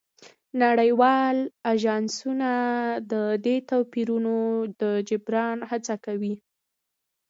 [0.63, 1.37] نړیوال
[1.73, 2.51] اژانسونه
[3.11, 3.13] د
[3.45, 4.35] دې توپیرونو
[4.81, 6.35] د جبران هڅه کوي